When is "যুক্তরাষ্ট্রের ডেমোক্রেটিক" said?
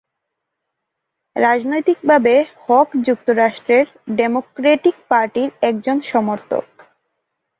3.07-4.95